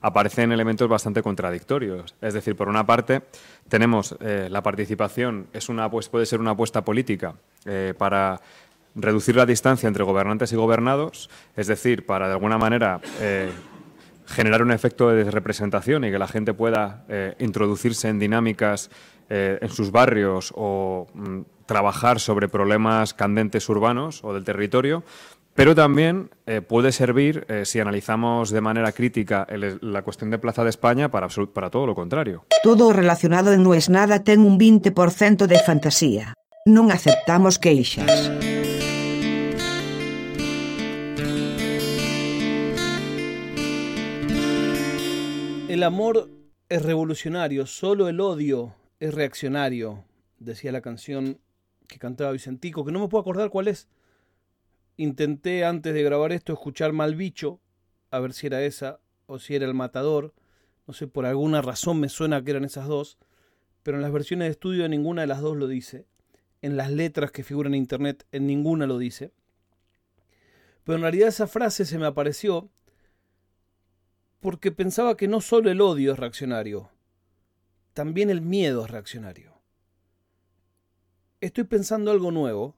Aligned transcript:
aparecen 0.00 0.52
elementos 0.52 0.88
bastante 0.88 1.22
contradictorios. 1.22 2.14
Es 2.20 2.34
decir, 2.34 2.56
por 2.56 2.68
una 2.68 2.86
parte, 2.86 3.22
tenemos 3.68 4.16
eh, 4.20 4.48
la 4.50 4.62
participación, 4.62 5.48
es 5.52 5.68
una, 5.68 5.90
pues, 5.90 6.08
puede 6.08 6.26
ser 6.26 6.40
una 6.40 6.52
apuesta 6.52 6.84
política 6.84 7.34
eh, 7.64 7.94
para 7.96 8.40
reducir 8.94 9.36
la 9.36 9.46
distancia 9.46 9.88
entre 9.88 10.04
gobernantes 10.04 10.52
y 10.52 10.56
gobernados, 10.56 11.28
es 11.56 11.66
decir, 11.66 12.06
para 12.06 12.28
de 12.28 12.32
alguna 12.32 12.56
manera 12.56 13.00
eh, 13.20 13.50
generar 14.26 14.62
un 14.62 14.72
efecto 14.72 15.10
de 15.10 15.30
representación 15.30 16.04
y 16.04 16.10
que 16.10 16.18
la 16.18 16.28
gente 16.28 16.54
pueda 16.54 17.04
introducirse 17.38 18.08
en 18.08 18.18
dinámicas 18.18 18.90
en 19.28 19.68
sus 19.68 19.92
barrios 19.92 20.52
o 20.56 21.06
mm, 21.14 21.40
trabajar 21.66 22.20
sobre 22.20 22.48
problemas 22.48 23.12
candentes 23.12 23.68
urbanos 23.68 24.24
o 24.24 24.32
del 24.32 24.44
territorio, 24.44 25.04
pero 25.56 25.74
también 25.74 26.30
eh, 26.44 26.60
puede 26.60 26.92
servir, 26.92 27.46
eh, 27.48 27.64
si 27.64 27.80
analizamos 27.80 28.50
de 28.50 28.60
manera 28.60 28.92
crítica 28.92 29.46
la 29.80 30.02
cuestión 30.02 30.30
de 30.30 30.38
Plaza 30.38 30.62
de 30.62 30.70
España, 30.70 31.10
para, 31.10 31.28
para 31.52 31.70
todo 31.70 31.86
lo 31.86 31.94
contrario. 31.94 32.44
Todo 32.62 32.92
relacionado 32.92 33.52
en 33.54 33.62
No 33.62 33.72
es 33.72 33.88
Nada 33.88 34.22
ten 34.22 34.40
un 34.40 34.60
20% 34.60 35.46
de 35.46 35.58
fantasía. 35.58 36.34
Non 36.68 36.92
aceptamos 36.92 37.56
queixas. 37.56 38.28
El 45.68 45.82
amor 45.82 46.28
es 46.68 46.82
revolucionario, 46.82 47.64
solo 47.66 48.08
el 48.08 48.20
odio 48.20 48.74
es 49.00 49.14
reaccionario, 49.14 50.04
decía 50.38 50.72
la 50.72 50.80
canción 50.80 51.38
que 51.86 51.98
cantaba 51.98 52.32
Vicentico, 52.32 52.84
que 52.84 52.92
no 52.92 53.00
me 53.00 53.08
puedo 53.08 53.20
acordar 53.22 53.48
cuál 53.50 53.68
es 53.68 53.88
intenté 54.96 55.64
antes 55.64 55.94
de 55.94 56.02
grabar 56.02 56.32
esto 56.32 56.52
escuchar 56.52 56.92
Malbicho, 56.92 57.60
a 58.10 58.20
ver 58.20 58.32
si 58.32 58.46
era 58.46 58.62
esa 58.62 59.00
o 59.26 59.38
si 59.38 59.54
era 59.54 59.66
El 59.66 59.74
Matador. 59.74 60.34
No 60.86 60.94
sé, 60.94 61.06
por 61.06 61.26
alguna 61.26 61.62
razón 61.62 62.00
me 62.00 62.08
suena 62.08 62.42
que 62.42 62.52
eran 62.52 62.64
esas 62.64 62.86
dos, 62.86 63.18
pero 63.82 63.96
en 63.96 64.02
las 64.02 64.12
versiones 64.12 64.46
de 64.46 64.52
estudio 64.52 64.88
ninguna 64.88 65.22
de 65.22 65.26
las 65.26 65.40
dos 65.40 65.56
lo 65.56 65.66
dice. 65.66 66.06
En 66.62 66.76
las 66.76 66.90
letras 66.90 67.30
que 67.30 67.44
figuran 67.44 67.74
en 67.74 67.80
internet 67.80 68.26
en 68.32 68.46
ninguna 68.46 68.86
lo 68.86 68.98
dice. 68.98 69.32
Pero 70.84 70.96
en 70.96 71.02
realidad 71.02 71.28
esa 71.28 71.46
frase 71.46 71.84
se 71.84 71.98
me 71.98 72.06
apareció 72.06 72.70
porque 74.40 74.70
pensaba 74.70 75.16
que 75.16 75.26
no 75.26 75.40
solo 75.40 75.70
el 75.70 75.80
odio 75.80 76.12
es 76.12 76.18
reaccionario, 76.18 76.90
también 77.94 78.30
el 78.30 78.40
miedo 78.40 78.84
es 78.84 78.90
reaccionario. 78.90 79.60
Estoy 81.40 81.64
pensando 81.64 82.10
algo 82.10 82.30
nuevo, 82.30 82.76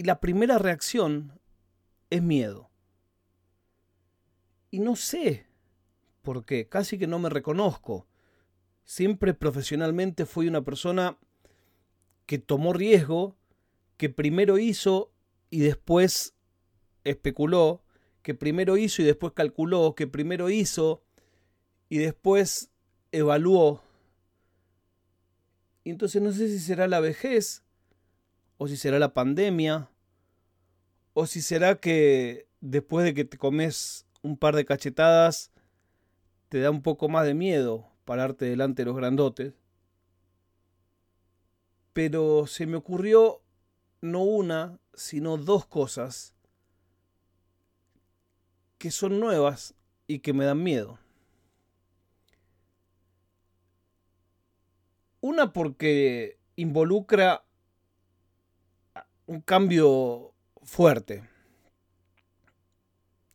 y 0.00 0.02
la 0.02 0.18
primera 0.18 0.56
reacción 0.56 1.38
es 2.08 2.22
miedo. 2.22 2.70
Y 4.70 4.80
no 4.80 4.96
sé 4.96 5.46
por 6.22 6.46
qué, 6.46 6.70
casi 6.70 6.96
que 6.96 7.06
no 7.06 7.18
me 7.18 7.28
reconozco. 7.28 8.06
Siempre 8.82 9.34
profesionalmente 9.34 10.24
fui 10.24 10.48
una 10.48 10.64
persona 10.64 11.18
que 12.24 12.38
tomó 12.38 12.72
riesgo, 12.72 13.36
que 13.98 14.08
primero 14.08 14.56
hizo 14.56 15.12
y 15.50 15.60
después 15.60 16.34
especuló, 17.04 17.84
que 18.22 18.32
primero 18.32 18.78
hizo 18.78 19.02
y 19.02 19.04
después 19.04 19.34
calculó, 19.34 19.94
que 19.94 20.06
primero 20.06 20.48
hizo 20.48 21.04
y 21.90 21.98
después 21.98 22.70
evaluó. 23.12 23.82
Y 25.84 25.90
entonces 25.90 26.22
no 26.22 26.32
sé 26.32 26.48
si 26.48 26.58
será 26.58 26.88
la 26.88 27.00
vejez 27.00 27.64
o 28.62 28.68
si 28.68 28.76
será 28.76 28.98
la 28.98 29.14
pandemia, 29.14 29.88
o 31.14 31.26
si 31.26 31.40
será 31.40 31.80
que 31.80 32.46
después 32.60 33.06
de 33.06 33.14
que 33.14 33.24
te 33.24 33.38
comes 33.38 34.06
un 34.20 34.36
par 34.36 34.54
de 34.54 34.66
cachetadas, 34.66 35.50
te 36.50 36.60
da 36.60 36.70
un 36.70 36.82
poco 36.82 37.08
más 37.08 37.24
de 37.24 37.32
miedo 37.32 37.90
pararte 38.04 38.44
delante 38.44 38.82
de 38.82 38.86
los 38.86 38.96
grandotes. 38.96 39.54
Pero 41.94 42.46
se 42.46 42.66
me 42.66 42.76
ocurrió 42.76 43.40
no 44.02 44.24
una, 44.24 44.78
sino 44.92 45.38
dos 45.38 45.64
cosas 45.64 46.34
que 48.76 48.90
son 48.90 49.20
nuevas 49.20 49.74
y 50.06 50.18
que 50.18 50.34
me 50.34 50.44
dan 50.44 50.62
miedo. 50.62 50.98
Una 55.22 55.54
porque 55.54 56.38
involucra 56.56 57.46
un 59.30 59.40
cambio 59.42 60.34
fuerte. 60.64 61.22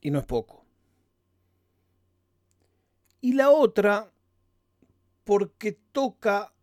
Y 0.01 0.11
no 0.11 0.19
es 0.19 0.25
poco. 0.25 0.65
Y 3.21 3.31
la 3.31 3.49
otra, 3.49 4.11
porque 5.23 5.71
toca 5.93 6.53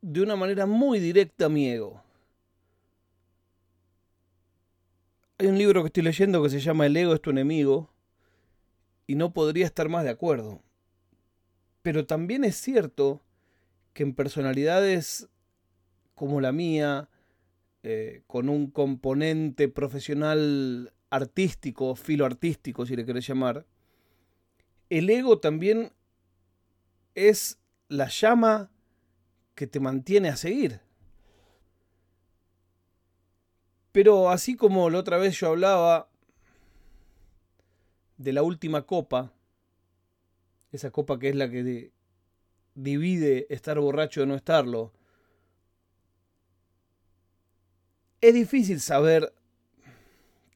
de 0.00 0.22
una 0.22 0.34
manera 0.34 0.66
muy 0.66 0.98
directa 0.98 1.48
mi 1.48 1.68
ego. 1.68 2.02
Hay 5.38 5.46
un 5.46 5.56
libro 5.56 5.82
que 5.82 5.86
estoy 5.86 6.02
leyendo 6.02 6.42
que 6.42 6.50
se 6.50 6.58
llama 6.58 6.86
El 6.86 6.96
ego 6.96 7.14
es 7.14 7.22
tu 7.22 7.30
enemigo 7.30 7.88
y 9.06 9.14
no 9.14 9.32
podría 9.32 9.66
estar 9.66 9.88
más 9.88 10.02
de 10.02 10.10
acuerdo. 10.10 10.60
Pero 11.82 12.06
también 12.06 12.42
es 12.42 12.56
cierto 12.56 13.22
que 13.92 14.02
en 14.02 14.16
personalidades 14.16 15.28
como 16.16 16.40
la 16.40 16.50
mía, 16.50 17.08
eh, 17.82 18.22
con 18.26 18.48
un 18.48 18.70
componente 18.70 19.68
profesional 19.68 20.92
artístico, 21.10 21.94
filo 21.94 22.26
artístico, 22.26 22.84
si 22.86 22.96
le 22.96 23.04
querés 23.04 23.26
llamar, 23.26 23.66
el 24.90 25.08
ego 25.10 25.38
también 25.38 25.92
es 27.14 27.58
la 27.88 28.08
llama 28.08 28.70
que 29.54 29.66
te 29.66 29.80
mantiene 29.80 30.28
a 30.28 30.36
seguir. 30.36 30.80
Pero 33.92 34.30
así 34.30 34.56
como 34.56 34.90
la 34.90 34.98
otra 34.98 35.16
vez 35.16 35.38
yo 35.38 35.48
hablaba 35.48 36.08
de 38.16 38.32
la 38.32 38.42
última 38.42 38.82
copa, 38.82 39.32
esa 40.72 40.90
copa 40.90 41.18
que 41.18 41.30
es 41.30 41.36
la 41.36 41.50
que 41.50 41.92
divide 42.74 43.46
estar 43.50 43.78
borracho 43.78 44.20
de 44.20 44.26
no 44.26 44.34
estarlo, 44.34 44.92
es 48.20 48.34
difícil 48.34 48.80
saber 48.80 49.32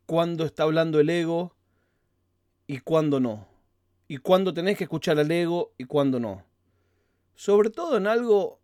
cuándo 0.06 0.44
está 0.44 0.64
hablando 0.64 1.00
el 1.00 1.10
ego 1.10 1.54
y 2.66 2.78
cuándo 2.78 3.20
no. 3.20 3.48
Y 4.08 4.18
cuándo 4.18 4.52
tenés 4.52 4.76
que 4.76 4.84
escuchar 4.84 5.18
al 5.18 5.30
ego 5.30 5.72
y 5.78 5.84
cuándo 5.84 6.20
no. 6.20 6.44
Sobre 7.34 7.70
todo 7.70 7.96
en 7.96 8.06
algo 8.06 8.60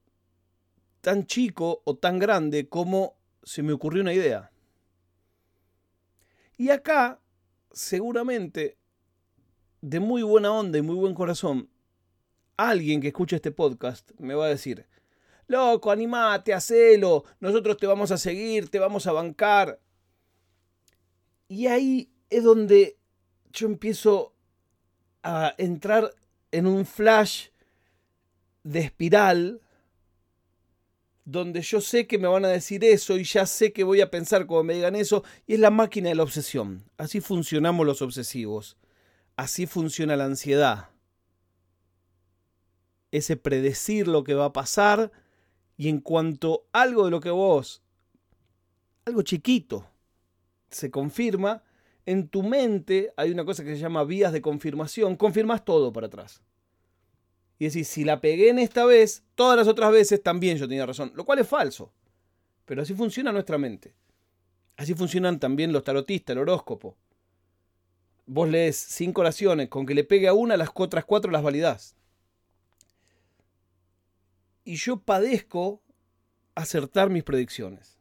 tan 1.00 1.26
chico 1.26 1.80
o 1.84 1.96
tan 1.96 2.18
grande 2.18 2.68
como 2.68 3.16
se 3.42 3.62
me 3.62 3.72
ocurrió 3.72 4.02
una 4.02 4.12
idea. 4.12 4.50
Y 6.56 6.70
acá, 6.70 7.20
seguramente, 7.72 8.76
de 9.80 10.00
muy 10.00 10.22
buena 10.22 10.52
onda 10.52 10.78
y 10.78 10.82
muy 10.82 10.96
buen 10.96 11.14
corazón, 11.14 11.70
alguien 12.56 13.00
que 13.00 13.08
escuche 13.08 13.36
este 13.36 13.52
podcast 13.52 14.10
me 14.18 14.34
va 14.34 14.46
a 14.46 14.48
decir, 14.48 14.86
loco, 15.48 15.90
animate, 15.90 16.54
hacelo, 16.54 17.24
nosotros 17.40 17.76
te 17.76 17.86
vamos 17.86 18.10
a 18.12 18.18
seguir, 18.18 18.70
te 18.70 18.78
vamos 18.78 19.06
a 19.06 19.12
bancar. 19.12 19.80
Y 21.48 21.66
ahí 21.66 22.12
es 22.30 22.44
donde 22.44 22.98
yo 23.52 23.66
empiezo 23.66 24.34
a 25.22 25.54
entrar 25.58 26.14
en 26.52 26.66
un 26.66 26.86
flash 26.86 27.48
de 28.62 28.80
espiral 28.80 29.60
donde 31.24 31.60
yo 31.60 31.82
sé 31.82 32.06
que 32.06 32.16
me 32.16 32.26
van 32.26 32.46
a 32.46 32.48
decir 32.48 32.82
eso 32.84 33.18
y 33.18 33.24
ya 33.24 33.44
sé 33.44 33.72
que 33.74 33.84
voy 33.84 34.00
a 34.00 34.10
pensar 34.10 34.46
cuando 34.46 34.64
me 34.64 34.74
digan 34.74 34.96
eso, 34.96 35.24
y 35.46 35.54
es 35.54 35.60
la 35.60 35.68
máquina 35.68 36.08
de 36.08 36.14
la 36.14 36.22
obsesión. 36.22 36.84
Así 36.96 37.20
funcionamos 37.20 37.84
los 37.84 38.00
obsesivos. 38.00 38.78
Así 39.36 39.66
funciona 39.66 40.16
la 40.16 40.24
ansiedad. 40.24 40.88
Ese 43.10 43.36
predecir 43.36 44.08
lo 44.08 44.24
que 44.24 44.32
va 44.32 44.46
a 44.46 44.52
pasar 44.54 45.12
y 45.78 45.88
en 45.88 46.00
cuanto 46.00 46.66
algo 46.72 47.04
de 47.04 47.12
lo 47.12 47.20
que 47.20 47.30
vos, 47.30 47.82
algo 49.06 49.22
chiquito, 49.22 49.88
se 50.68 50.90
confirma, 50.90 51.62
en 52.04 52.28
tu 52.28 52.42
mente 52.42 53.12
hay 53.16 53.30
una 53.30 53.44
cosa 53.44 53.62
que 53.62 53.74
se 53.74 53.80
llama 53.80 54.02
vías 54.02 54.32
de 54.32 54.42
confirmación, 54.42 55.16
confirmas 55.16 55.64
todo 55.64 55.92
para 55.92 56.08
atrás. 56.08 56.42
Y 57.60 57.66
decís, 57.66 57.86
si 57.86 58.04
la 58.04 58.20
pegué 58.20 58.50
en 58.50 58.58
esta 58.58 58.84
vez, 58.84 59.22
todas 59.36 59.56
las 59.56 59.68
otras 59.68 59.92
veces 59.92 60.20
también 60.20 60.58
yo 60.58 60.68
tenía 60.68 60.84
razón, 60.84 61.12
lo 61.14 61.24
cual 61.24 61.38
es 61.38 61.48
falso. 61.48 61.92
Pero 62.64 62.82
así 62.82 62.92
funciona 62.92 63.32
nuestra 63.32 63.56
mente. 63.56 63.94
Así 64.76 64.94
funcionan 64.94 65.38
también 65.38 65.72
los 65.72 65.84
tarotistas, 65.84 66.34
el 66.34 66.42
horóscopo. 66.42 66.96
Vos 68.26 68.48
lees 68.48 68.76
cinco 68.76 69.20
oraciones, 69.20 69.68
con 69.68 69.86
que 69.86 69.94
le 69.94 70.04
pegue 70.04 70.26
a 70.26 70.34
una, 70.34 70.56
las 70.56 70.70
otras 70.74 71.04
cuatro 71.04 71.30
las 71.30 71.42
validás 71.42 71.97
y 74.68 74.76
yo 74.76 75.00
padezco 75.00 75.82
acertar 76.54 77.08
mis 77.08 77.24
predicciones. 77.24 77.98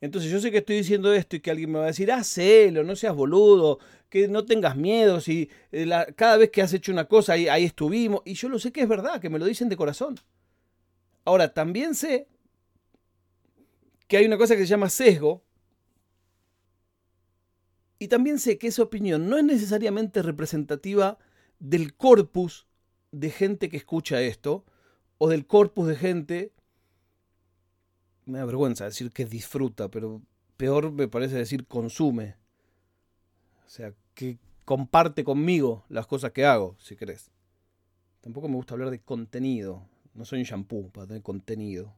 Entonces 0.00 0.30
yo 0.30 0.38
sé 0.38 0.52
que 0.52 0.58
estoy 0.58 0.76
diciendo 0.76 1.12
esto 1.12 1.34
y 1.34 1.40
que 1.40 1.50
alguien 1.50 1.72
me 1.72 1.80
va 1.80 1.86
a 1.86 1.88
decir, 1.88 2.12
hacelo, 2.12 2.84
no 2.84 2.94
seas 2.94 3.16
boludo, 3.16 3.80
que 4.08 4.28
no 4.28 4.44
tengas 4.44 4.76
miedo, 4.76 5.20
si 5.20 5.50
eh, 5.72 5.90
cada 6.14 6.36
vez 6.36 6.50
que 6.50 6.62
has 6.62 6.72
hecho 6.74 6.92
una 6.92 7.06
cosa 7.06 7.32
ahí 7.32 7.64
estuvimos. 7.64 8.22
Y 8.24 8.34
yo 8.34 8.48
lo 8.48 8.60
sé 8.60 8.70
que 8.70 8.82
es 8.82 8.88
verdad, 8.88 9.20
que 9.20 9.30
me 9.30 9.40
lo 9.40 9.46
dicen 9.46 9.68
de 9.68 9.76
corazón. 9.76 10.20
Ahora, 11.24 11.52
también 11.52 11.96
sé 11.96 12.28
que 14.06 14.18
hay 14.18 14.26
una 14.26 14.38
cosa 14.38 14.54
que 14.54 14.62
se 14.62 14.68
llama 14.68 14.88
sesgo. 14.88 15.42
Y 17.98 18.06
también 18.06 18.38
sé 18.38 18.58
que 18.58 18.68
esa 18.68 18.84
opinión 18.84 19.28
no 19.28 19.36
es 19.36 19.42
necesariamente 19.44 20.22
representativa 20.22 21.18
del 21.58 21.96
corpus 21.96 22.68
de 23.10 23.30
gente 23.30 23.68
que 23.68 23.76
escucha 23.76 24.22
esto, 24.22 24.64
o 25.18 25.28
del 25.28 25.46
corpus 25.46 25.88
de 25.88 25.96
gente 25.96 26.52
me 28.24 28.38
da 28.38 28.44
vergüenza 28.44 28.84
decir 28.84 29.10
que 29.10 29.24
disfruta, 29.24 29.88
pero 29.90 30.22
peor 30.56 30.92
me 30.92 31.08
parece 31.08 31.36
decir 31.36 31.66
consume. 31.66 32.36
O 33.66 33.70
sea, 33.70 33.94
que 34.14 34.38
comparte 34.64 35.24
conmigo 35.24 35.84
las 35.88 36.06
cosas 36.06 36.32
que 36.32 36.44
hago, 36.44 36.76
si 36.78 36.96
querés. 36.96 37.30
Tampoco 38.20 38.48
me 38.48 38.56
gusta 38.56 38.74
hablar 38.74 38.90
de 38.90 39.00
contenido. 39.00 39.88
No 40.14 40.24
soy 40.24 40.40
un 40.40 40.44
shampoo 40.44 40.90
para 40.90 41.06
tener 41.06 41.22
contenido. 41.22 41.94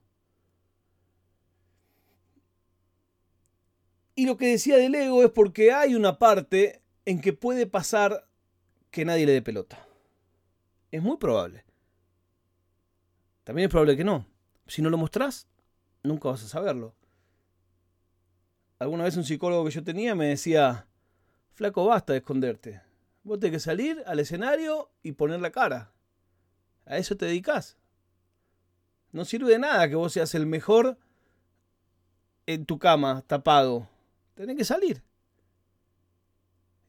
Y 4.14 4.26
lo 4.26 4.36
que 4.36 4.48
decía 4.48 4.76
del 4.76 4.94
ego 4.94 5.24
es 5.24 5.30
porque 5.30 5.72
hay 5.72 5.94
una 5.94 6.18
parte 6.18 6.82
en 7.06 7.20
que 7.20 7.32
puede 7.32 7.66
pasar 7.66 8.28
que 8.90 9.04
nadie 9.04 9.26
le 9.26 9.32
dé 9.32 9.42
pelota. 9.42 9.86
Es 10.90 11.02
muy 11.02 11.16
probable. 11.16 11.64
También 13.44 13.66
es 13.66 13.70
probable 13.70 13.96
que 13.96 14.04
no. 14.04 14.26
Si 14.66 14.82
no 14.82 14.90
lo 14.90 14.98
mostrás, 14.98 15.48
nunca 16.02 16.28
vas 16.28 16.44
a 16.44 16.48
saberlo. 16.48 16.94
Alguna 18.78 19.04
vez 19.04 19.16
un 19.16 19.24
psicólogo 19.24 19.64
que 19.64 19.72
yo 19.72 19.84
tenía 19.84 20.14
me 20.14 20.26
decía, 20.26 20.86
flaco, 21.52 21.84
basta 21.86 22.12
de 22.12 22.20
esconderte. 22.20 22.82
Vos 23.22 23.38
tenés 23.38 23.56
que 23.56 23.60
salir 23.60 24.02
al 24.06 24.20
escenario 24.20 24.90
y 25.02 25.12
poner 25.12 25.40
la 25.40 25.50
cara. 25.50 25.92
A 26.86 26.96
eso 26.96 27.16
te 27.16 27.26
dedicas. 27.26 27.76
No 29.12 29.24
sirve 29.24 29.52
de 29.52 29.58
nada 29.58 29.88
que 29.88 29.96
vos 29.96 30.12
seas 30.12 30.34
el 30.34 30.46
mejor 30.46 30.98
en 32.46 32.64
tu 32.64 32.78
cama, 32.78 33.22
tapado. 33.26 33.88
Tenés 34.34 34.56
que 34.56 34.64
salir. 34.64 35.02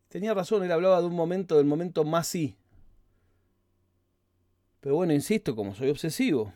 Tenía 0.07 0.33
razón, 0.33 0.63
él 0.63 0.71
hablaba 0.71 0.99
de 0.99 1.07
un 1.07 1.15
momento, 1.15 1.57
del 1.57 1.65
momento 1.65 2.03
más 2.03 2.27
sí. 2.27 2.57
Pero 4.81 4.95
bueno, 4.95 5.13
insisto, 5.13 5.55
como 5.55 5.75
soy 5.75 5.89
obsesivo, 5.89 6.53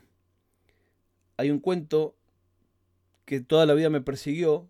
hay 1.38 1.51
un 1.51 1.60
cuento 1.60 2.16
que 3.24 3.39
toda 3.39 3.66
la 3.66 3.75
vida 3.75 3.89
me 3.89 4.01
persiguió, 4.01 4.68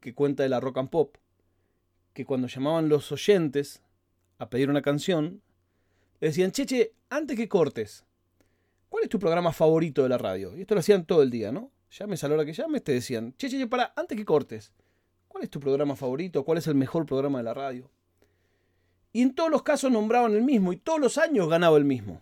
que 0.00 0.14
cuenta 0.14 0.42
de 0.42 0.50
la 0.50 0.60
rock 0.60 0.78
and 0.78 0.90
pop, 0.90 1.16
que 2.12 2.26
cuando 2.26 2.48
llamaban 2.48 2.88
los 2.88 3.10
oyentes 3.12 3.82
a 4.38 4.50
pedir 4.50 4.68
una 4.68 4.82
canción, 4.82 5.40
le 6.20 6.28
decían, 6.28 6.52
Cheche, 6.52 6.92
antes 7.08 7.36
que 7.36 7.48
cortes, 7.48 8.04
¿cuál 8.90 9.04
es 9.04 9.10
tu 9.10 9.18
programa 9.18 9.52
favorito 9.52 10.02
de 10.02 10.10
la 10.10 10.18
radio? 10.18 10.54
Y 10.54 10.60
esto 10.62 10.74
lo 10.74 10.80
hacían 10.80 11.06
todo 11.06 11.22
el 11.22 11.30
día, 11.30 11.52
¿no? 11.52 11.70
Llames 11.90 12.24
a 12.24 12.28
la 12.28 12.34
hora 12.34 12.44
que 12.44 12.52
llames, 12.52 12.84
te 12.84 12.92
decían, 12.92 13.34
Cheche, 13.38 13.66
para, 13.66 13.94
antes 13.96 14.18
que 14.18 14.24
cortes, 14.26 14.72
¿cuál 15.28 15.44
es 15.44 15.50
tu 15.50 15.60
programa 15.60 15.96
favorito? 15.96 16.44
¿Cuál 16.44 16.58
es 16.58 16.66
el 16.66 16.74
mejor 16.74 17.06
programa 17.06 17.38
de 17.38 17.44
la 17.44 17.54
radio? 17.54 17.90
Y 19.12 19.22
en 19.22 19.34
todos 19.34 19.50
los 19.50 19.62
casos 19.62 19.90
nombraban 19.90 20.34
el 20.34 20.42
mismo 20.42 20.74
y 20.74 20.76
todos 20.76 21.00
los 21.00 21.16
años 21.16 21.48
ganaba 21.48 21.78
el 21.78 21.86
mismo. 21.86 22.20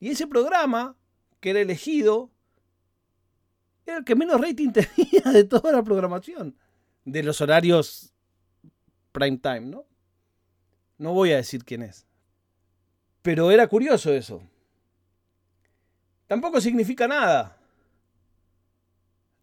Y 0.00 0.10
ese 0.10 0.26
programa, 0.26 0.96
que 1.40 1.50
era 1.50 1.60
elegido, 1.60 2.30
era 3.86 3.98
el 3.98 4.04
que 4.04 4.16
menos 4.16 4.40
rating 4.40 4.70
tenía 4.72 5.32
de 5.32 5.44
toda 5.44 5.72
la 5.72 5.82
programación. 5.84 6.56
De 7.04 7.22
los 7.22 7.40
horarios 7.40 8.12
prime 9.12 9.38
time, 9.38 9.60
¿no? 9.60 9.84
No 10.98 11.12
voy 11.14 11.32
a 11.32 11.36
decir 11.36 11.64
quién 11.64 11.82
es. 11.82 12.06
Pero 13.22 13.50
era 13.50 13.68
curioso 13.68 14.12
eso. 14.12 14.42
Tampoco 16.26 16.60
significa 16.60 17.06
nada 17.06 17.60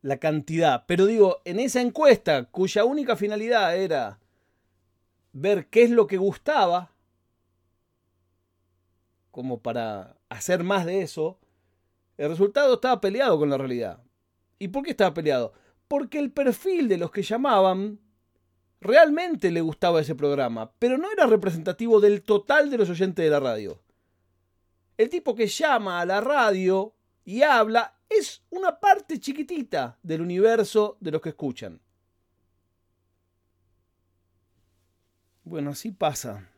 la 0.01 0.17
cantidad. 0.17 0.85
Pero 0.87 1.05
digo, 1.05 1.41
en 1.45 1.59
esa 1.59 1.81
encuesta, 1.81 2.45
cuya 2.45 2.85
única 2.85 3.15
finalidad 3.15 3.75
era 3.75 4.19
ver 5.33 5.67
qué 5.67 5.83
es 5.83 5.91
lo 5.91 6.07
que 6.07 6.17
gustaba, 6.17 6.91
como 9.37 9.61
para 9.61 10.17
hacer 10.29 10.63
más 10.63 10.83
de 10.87 11.03
eso, 11.03 11.39
el 12.17 12.27
resultado 12.27 12.73
estaba 12.73 12.99
peleado 12.99 13.37
con 13.37 13.51
la 13.51 13.57
realidad. 13.59 14.01
¿Y 14.57 14.69
por 14.69 14.81
qué 14.81 14.89
estaba 14.89 15.13
peleado? 15.13 15.53
Porque 15.87 16.17
el 16.17 16.31
perfil 16.31 16.87
de 16.87 16.97
los 16.97 17.11
que 17.11 17.21
llamaban 17.21 17.99
realmente 18.81 19.51
le 19.51 19.61
gustaba 19.61 20.01
ese 20.01 20.15
programa, 20.15 20.71
pero 20.79 20.97
no 20.97 21.11
era 21.11 21.27
representativo 21.27 21.99
del 21.99 22.23
total 22.23 22.71
de 22.71 22.79
los 22.79 22.89
oyentes 22.89 23.23
de 23.23 23.29
la 23.29 23.39
radio. 23.39 23.79
El 24.97 25.07
tipo 25.07 25.35
que 25.35 25.45
llama 25.45 26.01
a 26.01 26.05
la 26.07 26.19
radio 26.19 26.95
y 27.23 27.43
habla 27.43 27.93
es 28.09 28.41
una 28.49 28.79
parte 28.79 29.19
chiquitita 29.19 29.99
del 30.01 30.21
universo 30.21 30.97
de 30.99 31.11
los 31.11 31.21
que 31.21 31.29
escuchan. 31.29 31.79
Bueno, 35.43 35.69
así 35.69 35.91
pasa. 35.91 36.49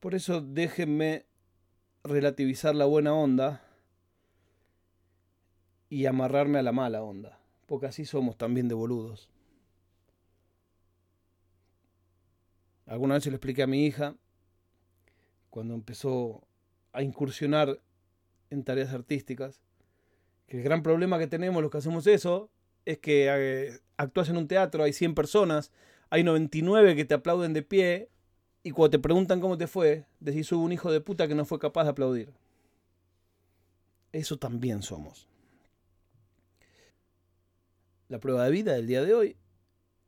Por 0.00 0.14
eso 0.14 0.40
déjenme 0.40 1.25
relativizar 2.06 2.74
la 2.74 2.84
buena 2.84 3.14
onda 3.14 3.62
y 5.88 6.06
amarrarme 6.06 6.58
a 6.58 6.62
la 6.62 6.72
mala 6.72 7.02
onda, 7.02 7.38
porque 7.66 7.86
así 7.86 8.04
somos 8.04 8.36
también 8.36 8.68
de 8.68 8.74
boludos. 8.74 9.30
Alguna 12.86 13.14
vez 13.14 13.24
se 13.24 13.30
lo 13.30 13.36
expliqué 13.36 13.62
a 13.62 13.66
mi 13.66 13.84
hija 13.84 14.14
cuando 15.50 15.74
empezó 15.74 16.46
a 16.92 17.02
incursionar 17.02 17.80
en 18.50 18.62
tareas 18.62 18.92
artísticas, 18.92 19.60
que 20.46 20.58
el 20.58 20.62
gran 20.62 20.82
problema 20.82 21.18
que 21.18 21.26
tenemos 21.26 21.62
los 21.62 21.70
que 21.70 21.78
hacemos 21.78 22.06
eso 22.06 22.50
es 22.84 22.98
que 22.98 23.26
eh, 23.28 23.80
actúas 23.96 24.28
en 24.28 24.36
un 24.36 24.46
teatro, 24.46 24.84
hay 24.84 24.92
100 24.92 25.14
personas, 25.14 25.72
hay 26.10 26.22
99 26.22 26.94
que 26.94 27.04
te 27.04 27.14
aplauden 27.14 27.52
de 27.52 27.62
pie, 27.62 28.08
y 28.66 28.72
cuando 28.72 28.90
te 28.90 28.98
preguntan 28.98 29.40
cómo 29.40 29.56
te 29.56 29.68
fue, 29.68 30.06
decís 30.18 30.50
hubo 30.50 30.64
un 30.64 30.72
hijo 30.72 30.90
de 30.90 31.00
puta 31.00 31.28
que 31.28 31.36
no 31.36 31.44
fue 31.44 31.60
capaz 31.60 31.84
de 31.84 31.90
aplaudir. 31.90 32.32
Eso 34.10 34.38
también 34.38 34.82
somos. 34.82 35.28
La 38.08 38.18
prueba 38.18 38.44
de 38.44 38.50
vida 38.50 38.74
del 38.74 38.88
día 38.88 39.04
de 39.04 39.14
hoy 39.14 39.36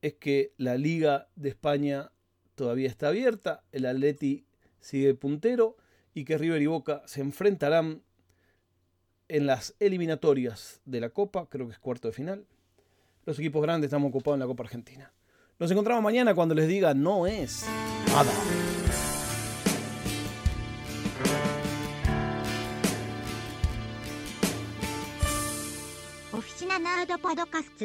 es 0.03 0.15
que 0.15 0.55
la 0.57 0.77
Liga 0.77 1.29
de 1.37 1.51
España 1.51 2.11
todavía 2.57 2.89
está 2.89 3.07
abierta, 3.07 3.63
el 3.71 3.87
Atleti 3.87 4.45
sigue 4.81 5.15
puntero 5.15 5.77
y 6.13 6.25
que 6.25 6.37
River 6.37 6.61
y 6.61 6.67
Boca 6.67 7.05
se 7.07 7.21
enfrentarán 7.21 8.03
en 9.29 9.47
las 9.47 9.77
eliminatorias 9.79 10.81
de 10.85 10.99
la 10.99 11.11
Copa, 11.11 11.47
creo 11.49 11.69
que 11.69 11.75
es 11.75 11.79
cuarto 11.79 12.09
de 12.09 12.13
final. 12.13 12.45
Los 13.25 13.39
equipos 13.39 13.63
grandes 13.63 13.87
estamos 13.87 14.09
ocupados 14.09 14.35
en 14.35 14.41
la 14.41 14.47
Copa 14.47 14.65
Argentina. 14.65 15.13
Nos 15.61 15.73
encontramos 15.73 16.05
mañana 16.05 16.37
cuando 16.37 16.55
les 16.55 16.69
diga 16.69 16.95
no 16.95 17.27
es 17.27 17.67
nada. 18.07 18.31
Oficina 26.33 26.79
Podcast 27.21 27.83